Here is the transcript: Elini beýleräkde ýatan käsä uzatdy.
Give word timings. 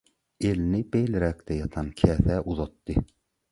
Elini 0.51 0.79
beýleräkde 0.95 1.59
ýatan 1.59 1.93
käsä 2.01 2.41
uzatdy. 2.55 2.99